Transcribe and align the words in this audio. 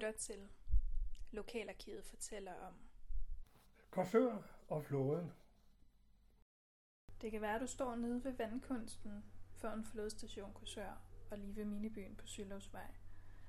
lytter 0.00 0.18
til 0.18 0.48
Lokalarkivet 1.30 2.04
fortæller 2.04 2.54
om. 2.54 2.74
Korsør 3.90 4.42
og 4.68 4.84
flåden. 4.84 5.32
Det 7.20 7.30
kan 7.30 7.40
være, 7.40 7.54
at 7.54 7.60
du 7.60 7.66
står 7.66 7.96
nede 7.96 8.24
ved 8.24 8.32
vandkunsten 8.32 9.24
foran 9.52 9.84
flådestation 9.84 10.52
Korsør 10.52 11.02
og 11.30 11.38
lige 11.38 11.56
ved 11.56 11.64
minibyen 11.64 12.16
på 12.16 12.26
Syllovsvej. 12.26 12.94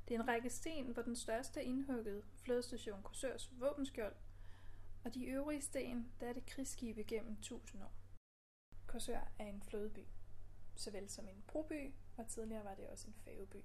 Det 0.07 0.15
er 0.15 0.19
en 0.19 0.27
række 0.27 0.49
sten, 0.49 0.91
hvor 0.91 1.01
den 1.01 1.15
største 1.15 1.59
er 1.59 1.63
indhugget 1.63 2.25
flådestation 2.35 3.03
Korsørs 3.03 3.51
våbenskjold, 3.59 4.15
og 5.05 5.13
de 5.13 5.25
øvrige 5.25 5.61
sten, 5.61 6.11
der 6.19 6.27
er 6.27 6.33
det 6.33 6.45
krigsskibe 6.45 7.03
gennem 7.03 7.41
tusind 7.41 7.83
år. 7.83 7.93
Korsør 8.87 9.31
er 9.39 9.45
en 9.45 9.61
flådeby, 9.61 10.05
såvel 10.75 11.09
som 11.09 11.27
en 11.27 11.43
broby, 11.47 11.93
og 12.17 12.27
tidligere 12.27 12.63
var 12.63 12.75
det 12.75 12.87
også 12.87 13.07
en 13.07 13.13
færgeby. 13.13 13.63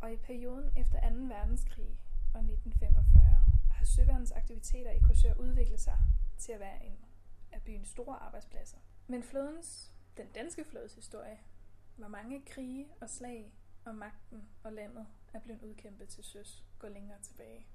Og 0.00 0.12
i 0.12 0.16
perioden 0.16 0.70
efter 0.76 1.10
2. 1.10 1.16
verdenskrig 1.16 1.98
og 2.34 2.40
1945 2.40 3.22
har 3.72 3.84
søværnets 3.84 4.32
aktiviteter 4.32 4.90
i 4.90 4.98
Korsør 4.98 5.34
udviklet 5.34 5.80
sig 5.80 5.98
til 6.38 6.52
at 6.52 6.60
være 6.60 6.84
en 6.84 6.98
af 7.52 7.62
byens 7.62 7.88
store 7.88 8.16
arbejdspladser. 8.16 8.78
Men 9.06 9.22
flådens, 9.22 9.92
den 10.16 10.26
danske 10.34 10.64
flådes 10.64 10.94
historie, 10.94 11.38
var 11.96 12.08
mange 12.08 12.42
krige 12.46 12.88
og 13.00 13.10
slag, 13.10 13.52
og 13.84 13.94
magten 13.94 14.48
og 14.62 14.72
landet 14.72 15.06
er 15.32 15.40
blevet 15.40 15.62
udkæmpet 15.62 16.08
til 16.08 16.24
søs, 16.24 16.64
går 16.78 16.88
længere 16.88 17.18
tilbage. 17.22 17.66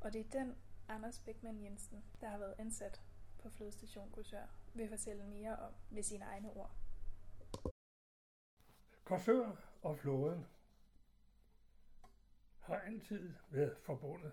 Og 0.00 0.12
det 0.12 0.20
er 0.20 0.30
den 0.40 0.54
Anders 0.88 1.18
Bækman 1.18 1.62
Jensen, 1.62 2.04
der 2.20 2.28
har 2.28 2.38
været 2.38 2.54
ansat 2.58 3.02
på 3.38 3.50
Flodstation 3.50 4.10
Korsør, 4.10 4.46
vil 4.74 4.88
fortælle 4.88 5.24
mere 5.24 5.56
om 5.56 5.72
med 5.90 6.02
sine 6.02 6.24
egne 6.24 6.50
ord. 6.50 6.70
Korsør 9.04 9.71
og 9.82 9.98
flåden 9.98 10.46
har 12.60 12.76
altid 12.76 13.32
været 13.50 13.76
forbundet 13.82 14.32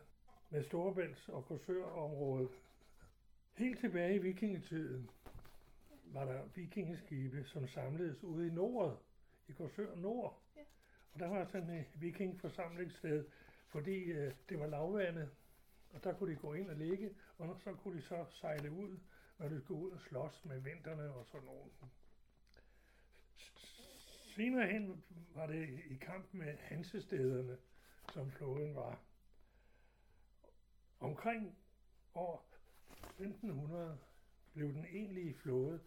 med 0.50 0.64
Storebælts 0.64 1.30
og 1.30 1.46
Korsørområdet. 1.46 2.50
Helt 3.54 3.80
tilbage 3.80 4.16
i 4.16 4.20
vikingetiden 4.20 5.10
var 6.06 6.26
der 6.26 6.44
vikingeskibe, 6.56 7.44
som 7.44 7.68
samledes 7.68 8.24
ude 8.24 8.48
i 8.48 8.50
Nord, 8.50 9.02
i 9.48 9.52
Korsør 9.52 9.96
Nord. 9.96 10.42
Ja. 10.56 10.62
Og 11.14 11.20
der 11.20 11.28
var 11.28 11.46
sådan 11.46 11.70
et 11.70 12.02
vikingforsamlingssted, 12.02 13.26
fordi 13.68 14.04
øh, 14.04 14.34
det 14.50 14.60
var 14.60 14.68
lavvandet, 14.68 15.30
og 15.94 16.04
der 16.04 16.14
kunne 16.14 16.32
de 16.32 16.40
gå 16.40 16.54
ind 16.54 16.70
og 16.70 16.76
ligge, 16.76 17.16
og 17.38 17.60
så 17.64 17.74
kunne 17.74 17.98
de 17.98 18.02
så 18.02 18.26
sejle 18.32 18.72
ud, 18.72 19.00
når 19.38 19.50
de 19.50 19.62
skulle 19.62 19.86
ud 19.86 19.92
og 19.92 20.02
slås 20.02 20.46
med 20.46 20.60
vinterne 20.60 21.14
og 21.14 21.26
sådan 21.26 21.46
noget. 21.46 21.72
Senere 24.36 24.68
hen 24.68 25.04
var 25.36 25.48
det 25.48 25.70
i 25.90 25.96
kamp 25.96 26.34
med 26.34 26.58
Hansestederne, 26.58 27.58
som 28.14 28.32
floden 28.32 28.76
var. 28.76 29.00
Omkring 31.00 31.58
år 32.16 32.46
1500 33.02 34.00
blev 34.54 34.74
den 34.74 34.86
egentlige 34.86 35.34
flåde 35.34 35.80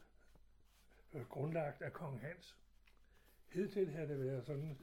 øh, 1.12 1.22
grundlagt 1.22 1.82
af 1.82 1.92
kong 1.92 2.20
Hans. 2.20 2.56
Hidtil 3.48 3.90
havde 3.90 4.08
det 4.08 4.20
været 4.20 4.46
sådan 4.46 4.78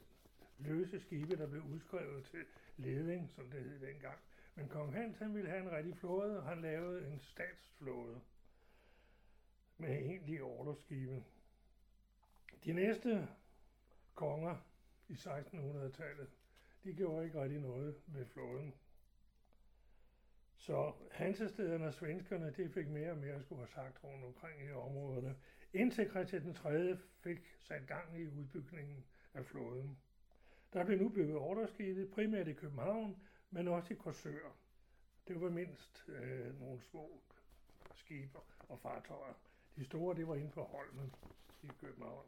løse 0.60 1.00
skibe, 1.00 1.38
der 1.38 1.48
blev 1.48 1.62
udskrevet 1.62 2.26
til 2.26 2.46
leding, 2.78 3.32
som 3.32 3.50
det 3.50 3.64
hed 3.64 3.80
dengang. 3.80 4.20
Men 4.56 4.68
kong 4.68 4.94
Hans 4.94 5.18
han 5.18 5.36
ville 5.36 5.50
have 5.50 5.62
en 5.62 5.72
rigtig 5.72 5.98
flåde, 5.98 6.38
og 6.38 6.46
han 6.46 6.62
lavede 6.62 7.08
en 7.08 7.20
statsflåde 7.20 8.22
med 9.78 9.90
egentlige 9.90 10.44
orlogsskibe. 10.44 11.24
De 12.66 12.74
næste 12.74 13.28
konger 14.16 14.56
i 15.08 15.14
1600-tallet, 15.14 16.30
de 16.84 16.94
gjorde 16.94 17.26
ikke 17.26 17.42
rigtig 17.42 17.60
noget 17.60 17.96
ved 18.08 18.26
flåden. 18.26 18.74
Så 20.58 20.94
hansestederne 21.12 21.86
og 21.88 21.94
svenskerne, 21.94 22.54
de 22.58 22.70
fik 22.70 22.88
mere 22.88 23.12
og 23.12 23.18
mere 23.18 23.36
at 23.36 23.44
skulle 23.44 23.60
have 23.62 23.68
sagt 23.68 24.04
rundt 24.04 24.26
omkring 24.26 24.64
i 24.64 24.72
områderne, 24.72 25.36
indtil 25.74 26.10
Christian 26.10 26.44
den 26.44 26.54
3. 26.54 26.98
fik 26.98 27.40
sat 27.60 27.88
gang 27.88 28.20
i 28.20 28.28
udbygningen 28.28 29.06
af 29.34 29.46
flåden. 29.46 29.98
Der 30.74 30.86
blev 30.86 31.00
nu 31.00 31.10
bygget 31.10 31.38
orderskibe, 31.38 32.08
primært 32.08 32.48
i 32.48 32.54
København, 32.54 33.18
men 33.50 33.68
også 33.68 33.94
i 33.94 33.98
Korsør. 33.98 34.56
Det 35.28 35.42
var 35.42 35.50
mindst 35.50 36.06
øh, 36.08 36.60
nogle 36.60 36.82
små 36.82 37.22
skibe 37.94 38.40
og 38.70 38.80
fartøjer. 38.80 39.34
De 39.76 39.86
store, 39.86 40.16
det 40.16 40.28
var 40.28 40.36
inde 40.36 40.52
på 40.52 40.64
Holmen 40.64 41.14
i 41.64 41.68
København. 41.80 42.26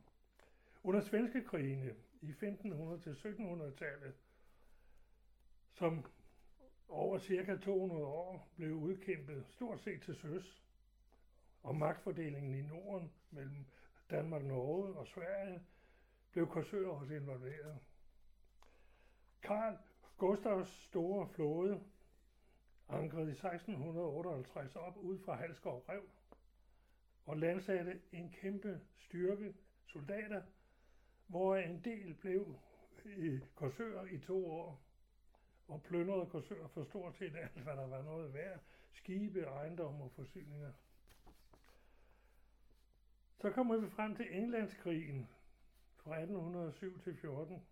Under 0.84 1.02
svenske 1.02 1.44
krigene 1.44 1.96
i 2.22 2.30
1500 2.30 3.02
til 3.02 3.10
1700-tallet, 3.10 4.14
som 5.72 6.06
over 6.90 7.18
cirka 7.18 7.58
200 7.58 8.06
år 8.06 8.52
blev 8.56 8.74
udkæmpet 8.74 9.46
stort 9.50 9.80
set 9.82 10.02
til 10.02 10.16
søs, 10.16 10.64
og 11.64 11.76
magtfordelingen 11.76 12.56
i 12.56 12.62
Norden 12.62 13.12
mellem 13.32 13.66
Danmark, 14.10 14.44
Norge 14.44 14.94
og 14.94 15.08
Sverige 15.08 15.62
blev 16.32 16.48
Korsør 16.48 16.88
også 16.88 17.14
involveret. 17.14 17.80
Karl 19.42 19.78
Gustavs 20.18 20.70
store 20.70 21.28
flåde 21.28 21.84
ankrede 22.90 23.28
i 23.28 23.32
1658 23.32 24.76
op 24.76 24.98
ud 24.98 25.20
fra 25.20 25.36
Halskov 25.36 25.86
Rev 25.90 26.10
og 27.26 27.38
landsatte 27.38 28.02
en 28.12 28.32
kæmpe 28.32 28.82
styrke 28.98 29.54
soldater, 29.86 30.42
hvor 31.32 31.56
en 31.56 31.82
del 31.84 32.14
blev 32.14 32.56
i 33.06 33.40
Korsør 33.56 34.06
i 34.06 34.20
to 34.20 34.52
år 34.52 34.82
og 35.68 35.84
plyndrede 35.84 36.26
Korsør 36.26 36.68
for 36.68 36.84
stort 36.84 37.16
set 37.16 37.36
alt, 37.36 37.62
hvad 37.64 37.76
der 37.76 37.88
var 37.88 38.02
noget 38.02 38.34
værd. 38.34 38.60
Skibe, 38.94 39.42
ejendom 39.42 40.02
og 40.02 40.12
forsyninger. 40.12 40.72
Så 43.38 43.50
kommer 43.50 43.78
vi 43.78 43.90
frem 43.90 44.16
til 44.16 44.38
Englandskrigen 44.38 45.30
fra 45.98 46.20
1807 46.20 47.00
til 47.00 47.18
14. 47.18 47.64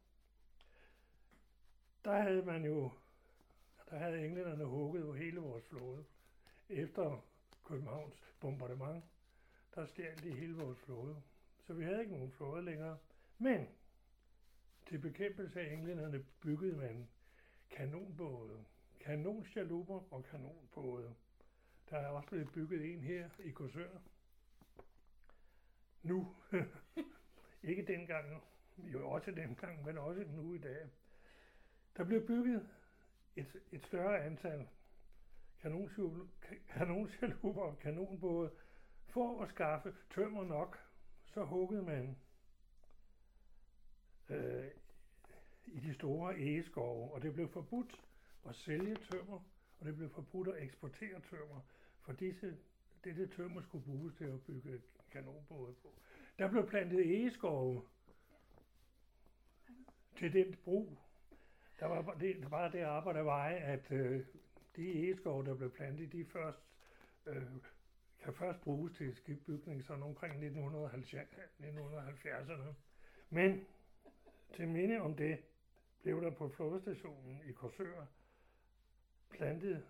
Der 2.06 2.22
havde 2.22 2.46
man 2.46 2.66
jo, 2.66 2.92
der 3.90 3.98
havde 3.98 4.26
englænderne 4.26 4.66
hugget 4.66 5.02
jo 5.02 5.14
hele 5.14 5.40
vores 5.40 5.66
flåde. 5.66 6.06
Efter 6.70 7.26
Københavns 7.66 8.34
bombardement, 8.40 9.04
der 9.76 9.86
stjal 9.86 10.24
de 10.24 10.32
hele 10.32 10.56
vores 10.56 10.80
flåde. 10.80 11.22
Så 11.68 11.74
vi 11.74 11.84
havde 11.84 12.00
ikke 12.00 12.14
nogen 12.14 12.32
flåde 12.32 12.66
længere. 12.66 12.98
Men 13.42 13.68
til 14.86 14.98
bekæmpelse 14.98 15.62
af 15.62 15.74
englænderne 15.74 16.26
byggede 16.42 16.78
man 16.78 17.08
kanonbåde, 17.70 18.66
kanonsjaluber 19.00 20.14
og 20.14 20.24
kanonbåde. 20.24 21.16
Der 21.90 21.98
er 21.98 22.08
også 22.08 22.30
blevet 22.30 22.52
bygget 22.52 22.94
en 22.94 23.02
her 23.02 23.30
i 23.40 23.52
Korsør. 23.52 23.90
Nu. 26.04 26.36
Ikke 27.70 27.86
dengang, 27.86 28.44
jo 28.78 29.10
også 29.10 29.32
dengang, 29.32 29.86
men 29.86 29.98
også 29.98 30.24
nu 30.28 30.54
i 30.54 30.58
dag. 30.58 30.90
Der 31.98 32.04
blev 32.04 32.28
bygget 32.28 32.70
et, 33.36 33.62
et 33.72 33.86
større 33.86 34.20
antal 34.20 34.68
kanonsjaluber 36.70 37.62
og 37.62 37.80
kanonbåde 37.80 38.52
for 39.08 39.44
at 39.44 39.50
skaffe 39.50 39.96
tømmer 40.10 40.44
nok. 40.44 40.80
Så 41.26 41.44
huggede 41.44 41.84
man 41.84 42.18
øh, 44.30 44.66
i 45.66 45.80
de 45.80 45.94
store 45.94 46.40
egeskove, 46.40 47.12
og 47.12 47.22
det 47.22 47.34
blev 47.34 47.50
forbudt 47.50 48.02
at 48.50 48.56
sælge 48.56 48.96
tømmer, 48.96 49.40
og 49.80 49.86
det 49.86 49.96
blev 49.96 50.10
forbudt 50.10 50.48
at 50.48 50.64
eksportere 50.64 51.22
tømmer, 51.30 51.62
for 52.02 52.14
disse, 52.14 52.58
dette 53.04 53.28
tømmer 53.28 53.62
skulle 53.62 53.86
bruges 53.86 54.16
til 54.16 54.26
at 54.26 54.42
bygge 54.42 54.82
kanonbåde 55.12 55.74
på. 55.82 55.94
Der 56.40 56.50
blev 56.50 56.70
plantet 56.70 57.00
egeskove 57.00 57.82
til 60.16 60.34
den 60.34 60.56
brug. 60.64 60.98
Der 61.80 61.86
var 61.86 62.14
det, 62.14 62.48
bare 62.50 62.72
det 62.72 62.80
arbejde 62.80 63.26
var, 63.26 63.46
at 63.46 63.92
øh, 63.92 64.26
de 64.76 64.92
egeskove, 64.92 65.46
der 65.46 65.56
blev 65.56 65.72
plantet, 65.72 66.12
de 66.12 66.26
først, 66.26 66.60
øh, 67.26 67.44
kan 68.20 68.34
først 68.34 68.62
bruges 68.62 68.94
til 68.94 69.16
skibsbygning 69.16 69.84
sådan 69.84 70.04
omkring 70.04 70.34
1970'erne. 70.34 72.74
Men 73.30 73.66
til 74.56 74.68
minde 74.68 75.02
om 75.02 75.16
det, 75.16 75.40
blev 76.02 76.22
der 76.22 76.30
på 76.30 76.50
flådestationen 76.50 77.42
i 77.50 77.52
Korsør 77.52 78.06
plantet 79.30 79.84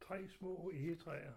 tre 0.00 0.28
små 0.28 0.70
egetræer, 0.74 1.32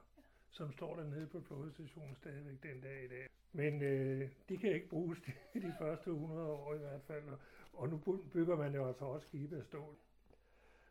som 0.51 0.71
står 0.71 0.95
dernede 0.95 1.27
på 1.27 1.41
flådestationen 1.41 2.15
stadigvæk 2.15 2.63
den 2.63 2.81
dag 2.81 3.03
i 3.03 3.07
dag. 3.07 3.29
Men 3.51 3.81
øh, 3.81 4.29
de 4.49 4.57
kan 4.57 4.73
ikke 4.73 4.89
bruges 4.89 5.19
de, 5.21 5.31
de 5.67 5.73
første 5.79 6.09
100 6.09 6.51
år 6.51 6.73
i 6.73 6.77
hvert 6.77 7.01
fald, 7.01 7.29
og, 7.29 7.37
og 7.73 7.89
nu 7.89 7.97
bygger 8.33 8.55
man 8.55 8.75
jo 8.75 8.87
altså 8.87 9.05
også 9.05 9.27
skibe 9.27 9.57
af 9.57 9.65
stål. 9.65 9.95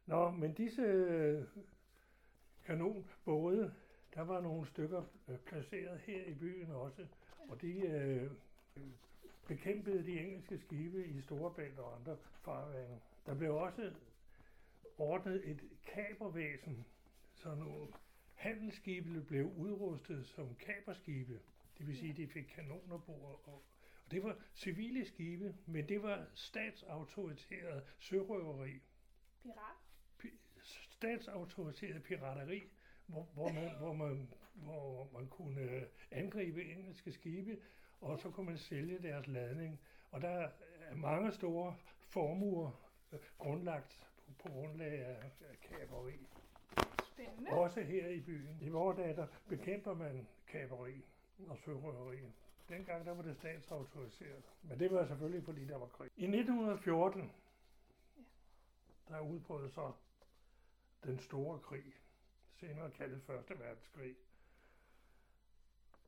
Nå, 0.06 0.30
men 0.30 0.52
disse 0.52 0.82
øh, 0.82 1.44
kanonbåde, 2.64 3.74
der 4.14 4.22
var 4.22 4.40
nogle 4.40 4.66
stykker 4.66 5.02
øh, 5.28 5.38
placeret 5.38 5.98
her 5.98 6.24
i 6.24 6.34
byen 6.34 6.70
også, 6.70 7.06
og 7.48 7.62
de 7.62 7.80
øh, 7.80 8.30
bekæmpede 9.46 10.04
de 10.06 10.20
engelske 10.20 10.58
skibe 10.58 11.06
i 11.06 11.20
Storebælt 11.20 11.78
og 11.78 11.96
andre 11.96 12.16
farvande. 12.16 13.00
Der 13.26 13.34
blev 13.34 13.54
også 13.54 13.92
ordnet 14.98 15.50
et 15.50 15.60
kabervæsen, 15.86 16.86
så 17.34 17.54
nogle 17.54 17.88
handelsskibe 18.34 19.20
blev 19.20 19.44
udrustet 19.46 20.26
som 20.26 20.54
kaberskibe. 20.54 21.40
Det 21.78 21.86
vil 21.86 21.96
sige, 21.96 22.10
at 22.10 22.16
de 22.16 22.28
fik 22.28 22.44
kanoner 22.44 22.98
på. 22.98 23.12
Og, 23.12 23.48
og 23.48 23.62
det 24.10 24.22
var 24.22 24.36
civile 24.54 25.04
skibe, 25.04 25.54
men 25.66 25.88
det 25.88 26.02
var 26.02 26.26
statsautoriseret 26.34 27.84
sørøveri. 27.98 28.80
Pirat? 29.42 29.76
Pi- 30.22 30.38
statsautoriseret 30.90 32.02
pirateri, 32.02 32.62
hvor, 33.06 33.22
hvor, 33.34 33.52
man, 33.52 33.76
hvor, 33.78 33.92
man, 33.92 34.28
hvor 34.54 35.10
man 35.12 35.28
kunne 35.28 35.86
angribe 36.10 36.64
engelske 36.64 37.12
skibe, 37.12 37.58
og 38.04 38.18
så 38.18 38.30
kunne 38.30 38.46
man 38.46 38.58
sælge 38.58 38.98
deres 39.02 39.26
ladning. 39.26 39.80
Og 40.10 40.20
der 40.20 40.28
er 40.28 40.50
mange 40.94 41.32
store 41.32 41.76
formuer 42.08 42.70
øh, 43.12 43.18
grundlagt 43.38 43.98
på, 44.16 44.32
på 44.42 44.48
grundlag 44.48 45.04
af, 45.04 45.30
af 45.50 45.60
kaperi. 45.60 46.26
Spændende. 47.02 47.50
Også 47.50 47.80
her 47.80 48.08
i 48.08 48.20
byen. 48.20 48.58
I 48.60 48.68
vores 48.68 48.96
dage, 48.96 49.16
der 49.16 49.26
bekæmper 49.48 49.94
man 49.94 50.26
kaperi 50.48 51.04
og 51.48 51.58
sørøveri. 51.58 52.18
Dengang 52.68 53.06
der 53.06 53.14
var 53.14 53.22
det 53.22 53.36
statsautoriseret. 53.36 54.42
Men 54.62 54.78
det 54.78 54.90
var 54.90 55.06
selvfølgelig, 55.06 55.44
fordi 55.44 55.64
der 55.64 55.78
var 55.78 55.86
krig. 55.86 56.10
I 56.16 56.24
1914, 56.24 57.32
der 59.08 59.20
udbrød 59.20 59.70
så 59.70 59.92
den 61.04 61.18
store 61.18 61.58
krig, 61.58 61.94
senere 62.60 62.90
kaldet 62.90 63.22
Første 63.22 63.58
Verdenskrig, 63.58 64.16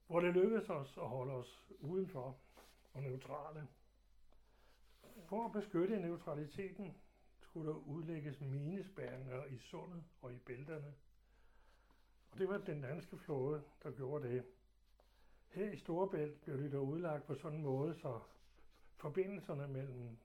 hvor 0.06 0.20
det 0.20 0.34
lykkedes 0.34 0.70
os 0.70 0.96
at 0.96 1.08
holde 1.08 1.32
os 1.32 1.64
udenfor 1.80 2.36
og 2.92 3.02
neutrale. 3.02 3.68
For 5.28 5.44
at 5.44 5.52
beskytte 5.52 6.00
neutraliteten 6.00 6.96
skulle 7.40 7.70
der 7.70 7.76
udlægges 7.76 8.40
minespærringer 8.40 9.44
i 9.44 9.58
sundet 9.58 10.04
og 10.22 10.32
i 10.32 10.38
bælterne. 10.38 10.94
Og 12.30 12.38
det 12.38 12.48
var 12.48 12.58
den 12.58 12.82
danske 12.82 13.18
flåde, 13.18 13.62
der 13.82 13.90
gjorde 13.90 14.28
det. 14.28 14.44
Her 15.48 15.70
i 15.70 15.76
Storebælt 15.76 16.40
blev 16.40 16.58
det 16.58 16.72
dog 16.72 16.86
udlagt 16.86 17.26
på 17.26 17.34
sådan 17.34 17.58
en 17.58 17.64
måde, 17.64 17.94
så 17.94 18.20
forbindelserne 18.96 19.68
mellem 19.68 20.18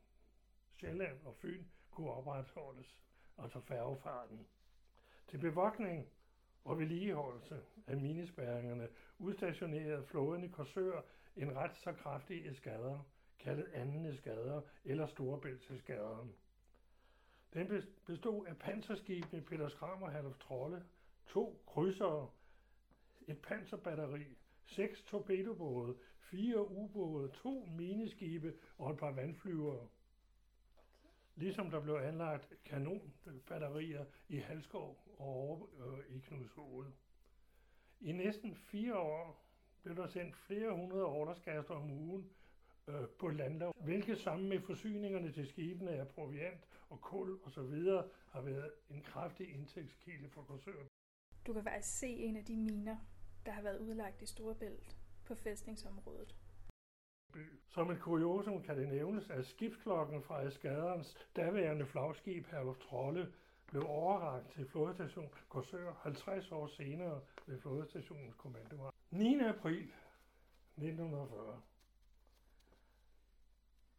Sjælland 0.75 1.25
og 1.25 1.35
Fyn 1.35 1.65
kunne 1.91 2.11
opretholdes, 2.11 3.01
altså 3.37 3.59
færgefarten. 3.59 4.47
Til 5.27 5.37
bevogtning 5.37 6.07
og 6.63 6.79
vedligeholdelse 6.79 7.61
af 7.87 7.97
minespærringerne 7.97 8.87
udstationerede 9.19 10.05
flåden 10.05 10.43
i 10.43 10.47
Korsør 10.47 11.01
en 11.35 11.55
ret 11.55 11.77
så 11.77 11.93
kraftig 11.93 12.47
eskader, 12.47 12.99
kaldet 13.39 13.67
anden 13.73 14.05
eskader 14.05 14.61
eller 14.85 15.07
storebæltseskaderen. 15.07 16.33
Den 17.53 17.83
bestod 18.05 18.45
af 18.45 18.57
panserskibene 18.57 19.41
Peter 19.41 19.69
Skram 19.69 20.03
og 20.03 20.11
Herluf 20.11 20.37
Trolle, 20.37 20.85
to 21.27 21.63
krydsere, 21.67 22.29
et 23.27 23.41
panserbatteri, 23.41 24.25
seks 24.65 25.01
torpedobåde, 25.01 25.97
fire 26.19 26.71
ubåde, 26.71 27.31
to 27.43 27.65
mineskibe 27.65 28.53
og 28.77 28.91
et 28.91 28.97
par 28.97 29.11
vandflyvere. 29.11 29.87
Ligesom 31.35 31.69
der 31.69 31.79
blev 31.79 31.93
anlagt 31.93 32.53
kanonbatterier 32.65 34.05
i 34.29 34.37
Halskov 34.37 35.03
og 35.17 35.25
over 35.25 35.67
øh, 35.79 36.15
i 36.15 36.19
Knudshoved. 36.19 36.91
I 37.99 38.11
næsten 38.11 38.55
fire 38.55 38.97
år 38.97 39.45
blev 39.83 39.95
der 39.95 40.07
sendt 40.07 40.35
flere 40.35 40.75
hundrede 40.75 41.05
orderskaster 41.05 41.73
om 41.73 41.91
ugen 41.91 42.29
øh, 42.87 43.07
på 43.19 43.27
landlov, 43.27 43.75
hvilket 43.83 44.17
sammen 44.17 44.49
med 44.49 44.59
forsyningerne 44.59 45.31
til 45.31 45.47
skibene 45.47 45.91
af 45.91 46.07
proviant 46.07 46.67
og 46.89 47.01
kul 47.01 47.39
osv. 47.43 47.73
har 48.29 48.41
været 48.41 48.71
en 48.89 49.01
kraftig 49.01 49.53
indtægtskilde 49.53 50.29
for 50.29 50.41
Korsør. 50.41 50.85
Du 51.47 51.53
kan 51.53 51.63
faktisk 51.63 51.99
se 51.99 52.07
en 52.07 52.37
af 52.37 52.45
de 52.45 52.57
miner, 52.57 52.97
der 53.45 53.51
har 53.51 53.61
været 53.61 53.79
udlagt 53.79 54.21
i 54.21 54.25
Storebælt 54.25 54.97
på 55.25 55.35
fæstningsområdet. 55.35 56.35
Som 57.67 57.91
et 57.91 57.99
kuriosum 57.99 58.63
kan 58.63 58.77
det 58.77 58.89
nævnes, 58.89 59.29
at 59.29 59.45
skibsklokken 59.45 60.23
fra 60.23 60.41
Eskaderens 60.41 61.17
daværende 61.35 61.85
flagskib 61.85 62.45
Herluf 62.47 62.77
Trolle 62.77 63.33
blev 63.67 63.83
overragt 63.87 64.51
til 64.51 64.67
flådestation 64.67 65.29
Korsør 65.49 65.93
50 66.03 66.51
år 66.51 66.67
senere 66.67 67.21
ved 67.47 67.59
flådestationens 67.59 68.35
kommando. 68.35 68.91
9. 69.11 69.39
april 69.39 69.91
1940 70.77 71.61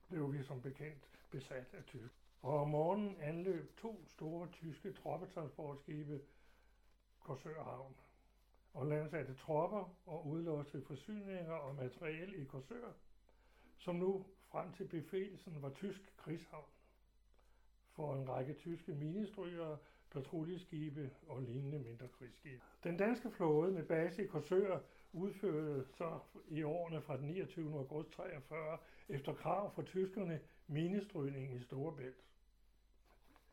blev 0.08 0.32
vi 0.32 0.42
som 0.42 0.62
bekendt 0.62 1.08
besat 1.30 1.74
af 1.74 1.84
tysk. 1.84 2.14
Og 2.42 2.60
om 2.60 2.68
morgenen 2.68 3.16
anløb 3.20 3.76
to 3.76 4.04
store 4.06 4.48
tyske 4.48 4.92
troppetransportskibe 4.92 6.20
Korsør 7.20 7.64
Havn 7.64 7.94
og 8.74 8.86
landsatte 8.86 9.34
tropper 9.34 9.96
og 10.06 10.26
udlåste 10.26 10.82
forsyninger 10.82 11.52
og 11.52 11.74
materiel 11.74 12.42
i 12.42 12.44
Korsør, 12.44 12.92
som 13.82 13.96
nu 13.96 14.24
frem 14.50 14.72
til 14.72 14.88
befrielsen 14.88 15.62
var 15.62 15.70
tysk 15.70 16.16
krigshavn 16.16 16.68
for 17.92 18.14
en 18.14 18.28
række 18.28 18.54
tyske 18.54 18.92
minestrygere, 18.92 19.78
patruljeskibe 20.10 21.10
og 21.26 21.42
lignende 21.42 21.78
mindre 21.78 22.08
krigsskibe. 22.08 22.60
Den 22.84 22.96
danske 22.96 23.30
flåde 23.30 23.72
med 23.72 23.84
base 23.84 24.24
i 24.24 24.26
Korsør 24.26 24.80
udførte 25.12 25.84
så 25.96 26.18
i 26.48 26.62
årene 26.62 27.02
fra 27.02 27.16
den 27.16 27.26
29. 27.26 27.78
august 27.78 28.10
43 28.10 28.78
efter 29.08 29.34
krav 29.34 29.74
fra 29.74 29.82
tyskerne 29.82 30.40
minestrygning 30.66 31.54
i 31.54 31.60
Storebælt. 31.60 32.24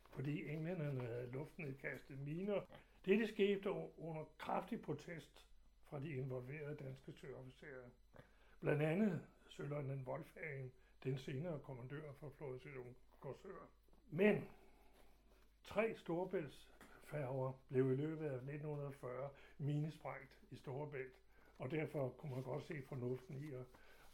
Fordi 0.09 0.49
englænderne 0.49 1.01
havde 1.01 1.31
luftnedkastet 1.31 2.19
miner. 2.19 2.61
Dette 3.05 3.27
skete 3.27 3.71
under 3.97 4.23
kraftig 4.37 4.81
protest 4.81 5.45
fra 5.85 5.99
de 5.99 6.09
involverede 6.09 6.75
danske 6.75 7.13
søofficerer. 7.13 7.89
Blandt 8.59 8.81
andet 8.81 9.21
Søløjtnant 9.49 10.07
Wolfhagen, 10.07 10.71
den 11.03 11.17
senere 11.17 11.59
kommandør 11.59 12.11
for 12.19 12.29
flådestation 12.29 12.95
Korsør. 13.19 13.67
Men 14.11 14.47
tre 15.63 15.95
storebæltsfærger 15.95 17.51
blev 17.69 17.91
i 17.91 17.95
løbet 17.95 18.25
af 18.25 18.35
1940 18.35 19.29
minesprængt 19.57 20.37
i 20.51 20.55
Storebælt, 20.55 21.13
og 21.59 21.71
derfor 21.71 22.09
kunne 22.09 22.35
man 22.35 22.43
godt 22.43 22.63
se 22.63 22.81
fornuften 22.89 23.35
i 23.35 23.53
at, 23.53 23.65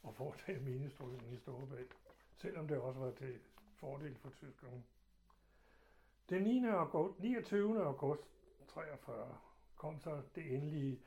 at 0.07 0.15
foretage 0.15 0.59
minestrykning 0.59 1.33
i 1.33 1.37
Storebælt, 1.37 1.91
selvom 2.35 2.67
det 2.67 2.77
også 2.77 2.99
var 2.99 3.11
til 3.11 3.39
fordel 3.75 4.15
for 4.15 4.29
tyskerne. 4.29 4.83
Den 6.29 6.43
9. 6.43 6.65
august, 6.65 7.19
29. 7.19 7.83
august 7.83 8.21
43 8.67 9.37
kom 9.75 9.99
så 9.99 10.21
det 10.35 10.53
endelige 10.55 10.99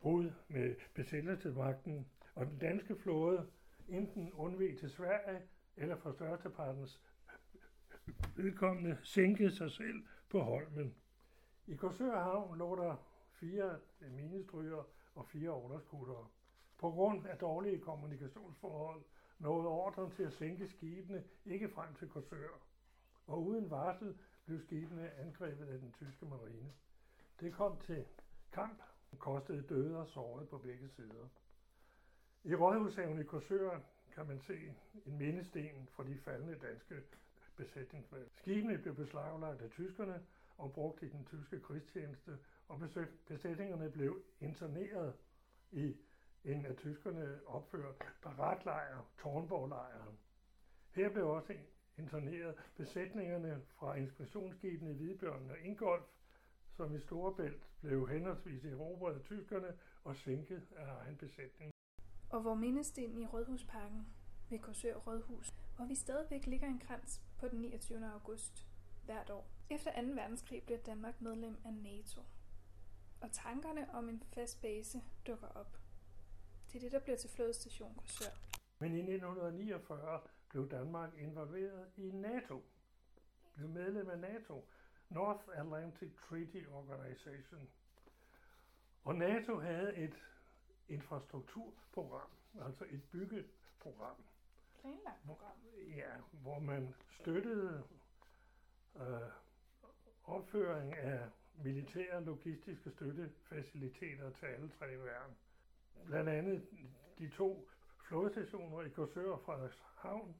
brud 0.00 0.32
med 0.48 0.76
besættelsesmagten, 0.94 2.06
og 2.34 2.46
den 2.46 2.58
danske 2.58 2.96
flåde 2.96 3.50
enten 3.90 4.32
undveg 4.32 4.78
til 4.78 4.90
Sverige, 4.90 5.42
eller 5.76 5.96
for 5.96 6.12
størstepartens 6.12 7.00
vedkommende 8.36 8.98
sænkede 9.02 9.56
sig 9.56 9.70
selv 9.70 10.02
på 10.28 10.40
Holmen. 10.40 10.94
I 11.66 11.74
Korsør 11.74 12.18
Havn 12.18 12.58
lå 12.58 12.76
der 12.76 12.96
fire 13.32 13.78
minestryger 14.00 14.84
og 15.14 15.26
fire 15.26 15.50
orderskuttere. 15.50 16.26
På 16.78 16.90
grund 16.90 17.26
af 17.26 17.38
dårlige 17.38 17.78
kommunikationsforhold 17.78 19.02
nåede 19.38 19.68
ordren 19.68 20.10
til 20.10 20.22
at 20.22 20.32
sænke 20.32 20.68
skibene 20.68 21.24
ikke 21.44 21.68
frem 21.68 21.94
til 21.94 22.08
Korsør, 22.08 22.60
og 23.26 23.46
uden 23.46 23.70
varsel 23.70 24.18
blev 24.44 24.60
skibene 24.60 25.10
angrebet 25.10 25.66
af 25.66 25.78
den 25.78 25.92
tyske 25.92 26.26
marine. 26.26 26.72
Det 27.40 27.52
kom 27.52 27.78
til 27.78 28.04
kamp, 28.52 28.82
kostede 29.18 29.62
døde 29.62 29.98
og 29.98 30.08
sårede 30.08 30.46
på 30.46 30.58
begge 30.58 30.88
sider. 30.88 31.28
I 32.44 32.54
Rådhushaven 32.54 33.20
i 33.20 33.24
Korsør 33.24 33.80
kan 34.14 34.26
man 34.26 34.40
se 34.40 34.74
en 35.06 35.18
mindesten 35.18 35.88
for 35.92 36.02
de 36.02 36.18
faldende 36.18 36.58
danske 36.58 36.94
besætningsmænd. 37.56 38.26
Skibene 38.36 38.78
blev 38.78 38.94
beslaglagt 38.94 39.62
af 39.62 39.70
tyskerne 39.70 40.26
og 40.58 40.72
brugt 40.72 41.02
i 41.02 41.08
den 41.08 41.24
tyske 41.24 41.60
krigstjeneste, 41.60 42.38
og 42.68 42.80
besætningerne 43.26 43.90
blev 43.90 44.22
interneret 44.40 45.14
i 45.70 45.96
en 46.44 46.66
af 46.66 46.76
tyskerne 46.76 47.40
opført 47.46 47.94
baraklejr, 48.22 49.06
Tornborglejren. 49.18 50.18
Her 50.90 51.08
blev 51.08 51.28
også 51.28 51.54
interneret 51.98 52.54
besætningerne 52.76 53.62
fra 53.78 53.94
inspektionsskibene 53.94 54.92
Hvidebjørn 54.92 55.50
og 55.50 55.58
Ingolf, 55.58 56.04
som 56.76 56.94
i 56.94 57.00
Storebælt 57.00 57.68
blev 57.80 58.08
henholdsvis 58.08 58.64
erobret 58.64 59.14
af 59.14 59.20
tyskerne 59.20 59.78
og 60.04 60.16
sænket 60.16 60.62
af 60.76 60.94
egen 61.00 61.16
besætning. 61.16 61.72
Og 62.30 62.40
hvor 62.40 62.54
mindestenen 62.54 63.18
i 63.18 63.26
Rådhusparken 63.26 64.06
ved 64.50 64.58
Korsør 64.58 64.94
Rådhus, 64.94 65.54
hvor 65.76 65.84
vi 65.84 65.94
stadigvæk 65.94 66.46
ligger 66.46 66.66
en 66.66 66.78
krans 66.78 67.22
på 67.38 67.48
den 67.48 67.60
29. 67.60 68.12
august 68.12 68.66
hvert 69.04 69.30
år. 69.30 69.50
Efter 69.70 70.02
2. 70.02 70.08
verdenskrig 70.08 70.62
bliver 70.62 70.78
Danmark 70.78 71.20
medlem 71.20 71.56
af 71.64 71.74
NATO, 71.74 72.20
og 73.20 73.32
tankerne 73.32 73.94
om 73.94 74.08
en 74.08 74.22
fast 74.34 74.62
base 74.62 75.02
dukker 75.26 75.48
op. 75.48 75.78
Det 76.72 76.76
er 76.76 76.80
det, 76.80 76.92
der 76.92 76.98
bliver 76.98 77.16
til 77.16 77.30
flådestation 77.30 77.94
Korsør. 77.94 78.30
Men 78.78 78.94
i 78.94 78.98
1949 78.98 80.20
blev 80.48 80.70
Danmark 80.70 81.10
involveret 81.18 81.86
i 81.96 82.10
NATO. 82.10 82.62
Blev 83.54 83.68
medlem 83.68 84.10
af 84.10 84.18
NATO, 84.18 84.68
North 85.08 85.44
Atlantic 85.54 86.10
Treaty 86.28 86.64
Organization. 86.72 87.68
Og 89.04 89.14
NATO 89.14 89.58
havde 89.58 89.96
et 89.96 90.14
infrastrukturprogram, 90.90 92.30
altså 92.66 92.84
et 92.90 93.02
byggeprogram. 93.12 94.16
Planlagt 94.80 95.26
program. 95.26 95.56
Ja, 95.96 96.10
hvor 96.42 96.58
man 96.58 96.94
støttede 97.20 97.82
øh, 98.96 99.04
opføring 100.24 100.94
af 100.94 101.28
militære 101.64 102.24
logistiske 102.24 102.90
støttefaciliteter 102.90 104.30
til 104.30 104.46
alle 104.46 104.70
tre 104.78 104.86
værn. 104.86 105.36
Blandt 106.06 106.28
andet 106.28 106.66
de 107.18 107.28
to 107.28 107.68
flådestationer 108.08 108.82
i 108.82 108.88
Korsør 108.88 109.32
og 109.32 109.40
Frederikshavn 109.40 110.36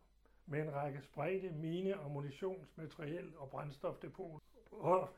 med 0.47 0.61
en 0.61 0.75
række 0.75 1.03
spredte 1.03 1.51
mine, 1.51 1.95
ammunitions, 1.95 2.77
materiel 2.77 3.37
og 3.37 3.51
brændstofdepot. 3.51 4.43
Og 4.71 5.09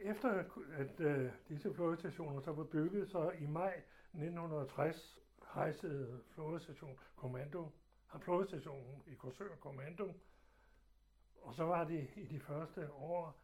efter 0.00 0.44
at 0.72 1.00
øh, 1.00 1.30
disse 1.48 1.74
flådestationer 1.74 2.40
så 2.40 2.52
var 2.52 2.64
bygget, 2.64 3.10
så 3.10 3.30
i 3.30 3.46
maj 3.46 3.82
1960 4.18 5.18
hejsede 5.54 6.20
flådestation 6.34 6.98
Kommando, 7.16 7.70
har 8.06 8.18
flådestationen 8.18 9.02
i 9.06 9.14
Korsør 9.14 9.56
Kommando, 9.56 10.14
og 11.42 11.54
så 11.54 11.64
var 11.64 11.84
det 11.84 12.10
i 12.16 12.26
de 12.26 12.40
første 12.40 12.92
år 12.92 13.40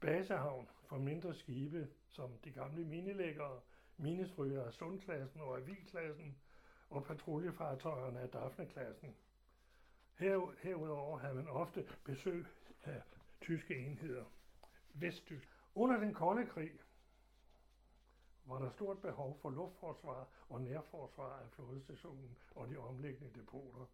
basehavn 0.00 0.68
for 0.88 0.98
mindre 0.98 1.34
skibe, 1.34 1.88
som 2.08 2.38
de 2.44 2.50
gamle 2.50 2.84
minelæggere, 2.84 3.60
minestryger 3.96 4.64
af 4.64 4.72
Sundklassen 4.72 5.40
og 5.40 5.58
Avilklassen 5.58 6.36
og 6.90 7.04
patruljefartøjerne 7.04 8.20
af 8.20 8.28
Daphne-klassen. 8.28 9.16
Her, 10.18 10.54
herudover 10.62 11.18
havde 11.18 11.34
man 11.34 11.48
ofte 11.48 11.88
besøg 12.04 12.46
af 12.84 13.02
tyske 13.40 13.76
enheder. 13.76 14.24
Vesttysk. 14.94 15.48
Under 15.74 16.00
den 16.00 16.14
kolde 16.14 16.46
krig 16.46 16.70
var 18.44 18.58
der 18.58 18.70
stort 18.70 18.98
behov 18.98 19.38
for 19.42 19.50
luftforsvar 19.50 20.28
og 20.48 20.60
nærforsvar 20.60 21.38
af 21.38 21.50
flådestationen 21.50 22.36
og 22.54 22.68
de 22.68 22.76
omliggende 22.76 23.40
depoter. 23.40 23.86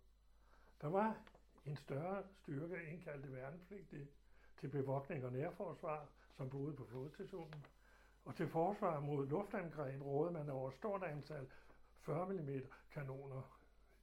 Der 0.81 0.89
var 0.89 1.17
en 1.65 1.77
større 1.77 2.25
styrke 2.43 2.77
af 2.77 2.93
indkaldte 2.93 3.33
værnepligtige 3.33 4.09
til 4.61 4.69
bevogtning 4.69 5.25
og 5.25 5.33
nærforsvar, 5.33 6.09
som 6.37 6.51
boede 6.51 6.77
på 6.77 6.85
flådestationen. 6.85 7.65
Og 8.25 8.37
til 8.37 8.49
forsvar 8.49 9.01
mod 9.01 9.27
luftangreb 9.27 10.03
rådede 10.03 10.33
man 10.33 10.51
over 10.51 10.69
et 10.69 10.77
stort 10.77 11.03
antal 11.03 11.49
40 12.01 12.33
mm 12.33 12.61
kanoner, 12.91 13.59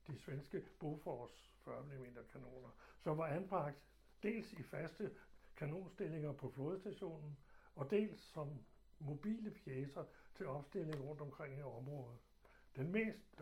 de 0.08 0.20
svenske 0.20 0.66
Bofors 0.80 1.52
40 1.64 1.84
mm 1.84 2.18
kanoner, 2.32 2.70
som 3.00 3.18
var 3.18 3.28
anbragt 3.28 3.78
dels 4.24 4.54
i 4.54 4.64
faste 4.64 5.12
kanonstillinger 5.56 6.34
på 6.34 6.50
flådestationen, 6.50 7.38
og 7.76 7.92
dels 7.92 8.22
som 8.22 8.66
mobile 9.00 9.52
pjæser 9.52 10.04
til 10.36 10.48
opstilling 10.48 11.04
rundt 11.04 11.22
omkring 11.22 11.60
i 11.60 11.62
området. 11.62 12.18
Den 12.76 12.92
mest 12.92 13.42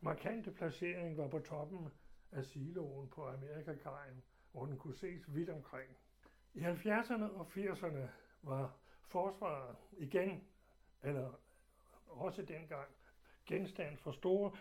markante 0.00 0.50
placering 0.50 1.16
var 1.16 1.28
på 1.28 1.38
toppen 1.38 1.88
af 2.32 2.44
siloen 2.44 3.08
på 3.08 3.28
Amerikakajen, 3.28 4.22
hvor 4.52 4.66
den 4.66 4.78
kunne 4.78 4.94
ses 4.94 5.34
vidt 5.34 5.50
omkring. 5.50 5.96
I 6.54 6.58
70'erne 6.58 7.22
og 7.22 7.46
80'erne 7.56 8.08
var 8.42 8.76
forsvaret 9.06 9.76
igen, 9.92 10.44
eller 11.02 11.32
også 12.06 12.42
dengang, 12.42 12.88
genstand 13.46 13.96
for 13.96 14.12
store 14.12 14.52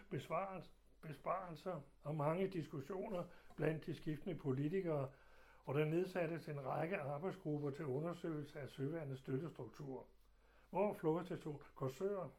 besparelser 1.01 1.81
og 2.03 2.15
mange 2.15 2.47
diskussioner 2.47 3.23
blandt 3.55 3.85
de 3.85 3.95
skiftende 3.95 4.35
politikere, 4.35 5.09
og 5.65 5.75
der 5.75 5.85
nedsattes 5.85 6.47
en 6.47 6.65
række 6.65 6.97
arbejdsgrupper 6.97 7.69
til 7.69 7.85
undersøgelse 7.85 8.59
af 8.59 8.69
søværende 8.69 9.17
støttestruktur, 9.17 10.05
hvor 10.69 10.93
flådestation 10.93 11.61
Korsør 11.75 12.29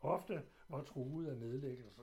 ofte 0.00 0.42
var 0.68 0.82
truet 0.82 1.26
af 1.26 1.36
nedlæggelse. 1.36 2.02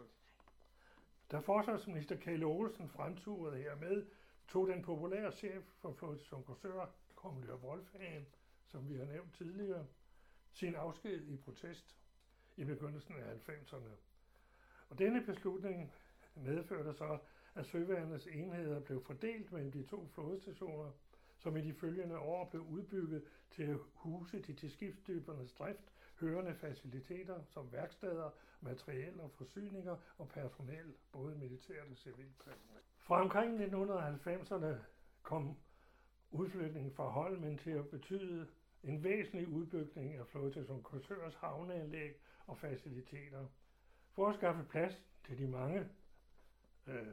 Da 1.31 1.39
forsvarsminister 1.39 2.15
Kalle 2.15 2.45
Olsen 2.45 2.89
fremturede 2.89 3.57
hermed, 3.57 4.05
tog 4.47 4.67
den 4.67 4.81
populære 4.83 5.31
chef 5.31 5.63
for 5.81 5.91
flådestation 5.91 6.43
Korsør, 6.43 6.85
Kongelig 7.15 7.55
Wolfhagen, 7.55 8.25
som 8.67 8.89
vi 8.89 8.95
har 8.95 9.05
nævnt 9.05 9.33
tidligere, 9.35 9.85
sin 10.51 10.75
afsked 10.75 11.21
i 11.21 11.37
protest 11.37 11.95
i 12.57 12.63
begyndelsen 12.63 13.15
af 13.15 13.49
90'erne. 13.49 13.89
Og 14.89 14.99
denne 14.99 15.25
beslutning 15.25 15.93
medførte 16.35 16.93
så, 16.93 17.19
at 17.55 17.65
søværnets 17.65 18.27
enheder 18.27 18.79
blev 18.79 19.03
fordelt 19.03 19.51
mellem 19.51 19.71
de 19.71 19.83
to 19.83 20.07
flådestationer, 20.07 20.91
som 21.37 21.57
i 21.57 21.61
de 21.61 21.73
følgende 21.73 22.17
år 22.17 22.49
blev 22.49 22.61
udbygget 22.61 23.23
til 23.51 23.63
at 23.63 23.77
huse 23.93 24.41
de 24.41 24.53
til 24.53 24.71
skibsdybernes 24.71 25.53
drift 25.53 25.91
hørende 26.19 26.55
faciliteter 26.55 27.43
som 27.43 27.71
værksteder, 27.71 28.29
materiel 28.61 29.19
og 29.19 29.31
forsyninger 29.31 29.97
og 30.17 30.29
personel, 30.29 30.93
både 31.11 31.35
militært 31.35 31.87
og 31.91 31.97
civilt. 31.97 32.47
Fra 32.97 33.21
omkring 33.21 33.63
1990'erne 33.63 34.75
kom 35.23 35.57
udflytningen 36.31 36.91
fra 36.91 37.09
Holmen 37.09 37.57
til 37.57 37.71
at 37.71 37.87
betyde 37.87 38.47
en 38.83 39.03
væsentlig 39.03 39.47
udbygning 39.47 40.15
af 40.15 40.27
flådestation 40.27 40.83
Korsørs 40.83 41.35
havneanlæg 41.35 42.15
og 42.47 42.57
faciliteter. 42.57 43.47
For 44.11 44.29
at 44.29 44.35
skaffe 44.35 44.63
plads 44.63 45.01
til 45.25 45.37
de 45.37 45.47
mange 45.47 45.89
øh, 46.87 47.07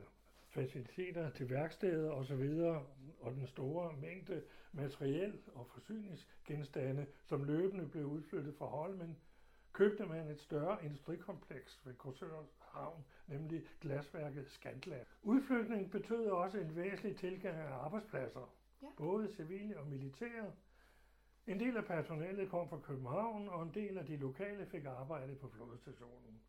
faciliteter 0.53 1.31
til 1.31 1.51
værksteder 1.51 2.11
osv., 2.11 2.43
og 3.21 3.33
den 3.35 3.47
store 3.47 3.93
mængde 4.01 4.43
materiel 4.73 5.41
og 5.55 5.67
forsyningsgenstande, 5.67 7.07
som 7.25 7.45
løbende 7.45 7.89
blev 7.89 8.05
udflyttet 8.05 8.55
fra 8.55 8.67
Holmen, 8.67 9.17
købte 9.73 10.07
man 10.07 10.29
et 10.29 10.41
større 10.41 10.85
industrikompleks 10.85 11.81
ved 11.85 11.95
Korsør 11.95 12.45
Havn, 12.59 13.05
nemlig 13.27 13.63
glasværket 13.81 14.51
Skandland. 14.51 15.07
Udflytningen 15.23 15.91
betød 15.91 16.27
også 16.27 16.59
en 16.59 16.77
væsentlig 16.77 17.17
tilgang 17.17 17.57
af 17.57 17.73
arbejdspladser, 17.73 18.55
ja. 18.83 18.87
både 18.97 19.29
civile 19.29 19.79
og 19.79 19.87
militære, 19.87 20.53
en 21.47 21.61
del 21.61 21.77
af 21.77 21.85
personalet 21.85 22.51
kom 22.51 22.69
fra 22.69 22.79
København, 22.79 23.49
og 23.49 23.63
en 23.63 23.75
del 23.75 23.99
af 23.99 24.07
de 24.07 24.17
lokale 24.17 24.67
fik 24.67 24.85
arbejde 24.85 25.35
på 25.35 25.49
flådestationen. 25.49 26.41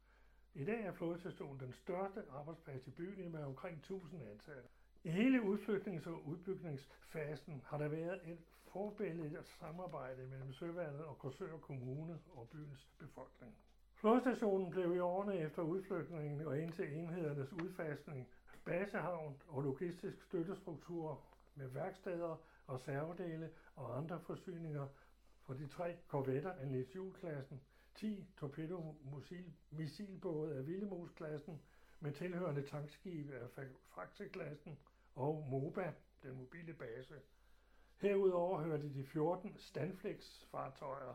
I 0.55 0.63
dag 0.63 0.81
er 0.85 0.91
flådestationen 0.91 1.59
den 1.59 1.73
største 1.73 2.23
arbejdsplads 2.31 2.87
i 2.87 2.91
byen 2.91 3.31
med 3.31 3.43
omkring 3.43 3.77
1000 3.77 4.21
ansatte. 4.31 4.69
I 5.03 5.09
hele 5.09 5.41
udflytnings- 5.41 6.09
og 6.09 6.27
udbygningsfasen 6.27 7.61
har 7.65 7.77
der 7.77 7.87
været 7.87 8.19
et 8.31 8.39
forbilledet 8.73 9.45
samarbejde 9.45 10.27
mellem 10.27 10.53
Søværnet 10.53 11.05
og 11.05 11.17
Korsør 11.17 11.57
Kommune 11.57 12.19
og 12.35 12.49
byens 12.49 12.87
befolkning. 12.99 13.55
Flådestationen 13.93 14.71
blev 14.71 14.95
i 14.95 14.99
årene 14.99 15.37
efter 15.37 15.61
udflytningen 15.61 16.47
og 16.47 16.59
indtil 16.59 16.93
enhedernes 16.97 17.53
udfasning 17.53 18.27
basehavn 18.65 19.35
og 19.47 19.61
logistisk 19.61 20.23
støttestruktur 20.23 21.23
med 21.55 21.67
værksteder, 21.67 22.35
reservedele 22.69 23.49
og 23.75 23.97
andre 23.97 24.19
forsyninger 24.19 24.87
for 25.41 25.53
de 25.53 25.67
tre 25.67 25.95
korvetter 26.07 26.51
af 26.51 26.67
Niels 26.67 27.17
klassen 27.19 27.61
10 27.95 28.27
torpedomissilbåde 28.37 30.55
af 30.55 30.67
Villemus-klassen 30.67 31.61
med 31.99 32.13
tilhørende 32.13 32.67
tankskibe 32.67 33.35
af 33.35 33.49
Faxe-klassen 33.95 34.77
og 35.15 35.47
MOBA, 35.49 35.93
den 36.23 36.37
mobile 36.37 36.73
base. 36.73 37.21
Herudover 37.97 38.61
hørte 38.61 38.93
de 38.93 39.03
14 39.03 39.57
Stanflex-fartøjer 39.57 41.13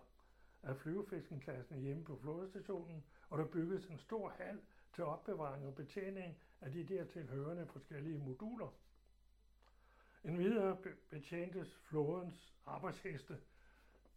af 0.62 0.76
flyvefiskenklassen 0.76 1.80
hjemme 1.80 2.04
på 2.04 2.16
flådestationen, 2.16 3.04
og 3.30 3.38
der 3.38 3.46
bygges 3.46 3.86
en 3.86 3.98
stor 3.98 4.28
hal 4.28 4.60
til 4.94 5.04
opbevaring 5.04 5.66
og 5.66 5.74
betjening 5.74 6.38
af 6.60 6.72
de 6.72 6.84
dertil 6.84 7.28
hørende 7.28 7.66
forskellige 7.66 8.18
moduler. 8.18 8.68
En 10.24 10.38
videre 10.38 10.76
betjentes 11.10 11.76
flådens 11.76 12.54
arbejdsheste, 12.66 13.38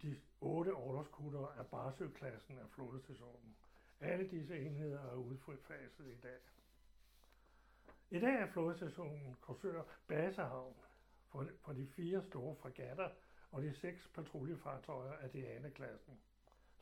de 0.01 0.21
otte 0.41 0.73
orlogskutter 0.73 1.47
af 1.47 1.67
Barsø-klassen 1.67 2.57
af 2.57 2.69
flådestationen. 2.69 3.55
Alle 3.99 4.29
disse 4.29 4.59
enheder 4.59 4.99
er 4.99 5.15
udfaset 5.15 6.07
i 6.07 6.19
dag. 6.23 6.39
I 8.09 8.19
dag 8.19 8.41
er 8.41 8.47
flådestationen 8.47 9.35
Korsør 9.41 9.83
basehavn 10.07 10.75
for, 11.27 11.73
de 11.73 11.87
fire 11.87 12.23
store 12.23 12.55
fregatter 12.55 13.09
og 13.51 13.61
de 13.61 13.73
seks 13.73 14.07
patruljefartøjer 14.07 15.13
af 15.13 15.29
Diana-klassen, 15.29 16.19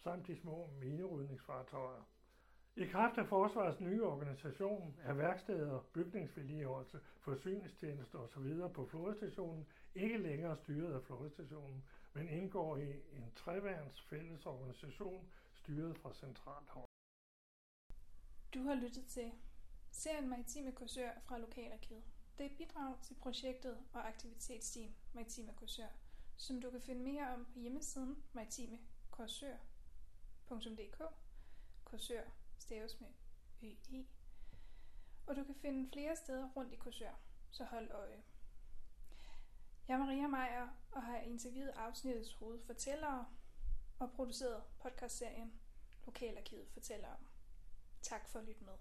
samt 0.04 0.28
de 0.28 0.36
små 0.36 0.68
minerydningsfartøjer 0.68 2.04
i 2.76 2.86
kraft 2.86 3.18
af 3.18 3.28
forsvarets 3.28 3.80
nye 3.80 4.04
organisation 4.04 4.96
er 5.04 5.14
værksteder, 5.14 5.80
bygningsvedligeholdelse, 5.94 7.00
forsyningstjenester 7.20 8.20
osv. 8.20 8.74
på 8.74 8.86
flådestationen 8.86 9.68
ikke 9.96 10.18
længere 10.18 10.56
styret 10.56 10.94
af 10.94 11.04
flådestationen, 11.04 11.84
men 12.20 12.30
indgår 12.30 12.78
i 12.78 12.92
en 12.92 13.32
treværns 13.36 14.02
fælles 14.02 14.46
organisation 14.46 15.32
styret 15.56 15.98
fra 15.98 16.14
centralt 16.14 16.70
hold. 16.70 16.88
Du 18.54 18.64
har 18.64 18.76
lyttet 18.76 19.06
til 19.06 19.32
Serien 19.92 20.30
Maritime 20.30 20.72
Kursør 20.72 21.12
fra 21.26 21.38
Lokalarkivet. 21.38 22.04
Det 22.38 22.46
er 22.46 22.50
et 22.50 22.58
bidrag 22.58 22.96
til 23.04 23.16
projektet 23.16 23.78
og 23.94 24.08
aktivitetsteam 24.08 24.92
Maritime 25.14 25.54
Kursør, 25.54 25.88
som 26.38 26.62
du 26.62 26.72
kan 26.72 26.82
finde 26.82 27.04
mere 27.04 27.34
om 27.34 27.46
på 27.46 27.60
hjemmesiden 27.60 28.24
maritimekorsør.dk. 28.34 31.02
Korsør 31.84 32.24
staves 32.58 33.02
med 33.02 33.10
ø 33.64 33.74
Og 35.28 35.36
du 35.36 35.44
kan 35.44 35.56
finde 35.56 35.90
flere 35.94 36.16
steder 36.16 36.50
rundt 36.56 36.74
i 36.74 36.76
Korsør, 36.76 37.14
så 37.52 37.64
hold 37.64 37.92
øje. 37.92 38.24
Jeg 39.90 39.96
er 39.96 40.00
Maria 40.00 40.28
Meier 40.28 40.68
og 40.92 41.04
har 41.04 41.18
interviewet 41.18 41.70
afsnittets 41.70 42.34
hovedfortællere 42.34 43.26
og 44.00 44.12
produceret 44.12 44.64
podcastserien 44.82 45.54
Lokalarkivet 46.06 46.68
fortæller 46.74 47.08
om. 47.08 47.28
Tak 48.02 48.28
for 48.30 48.40
at 48.40 48.46
lytte 48.46 48.64
med. 48.64 48.74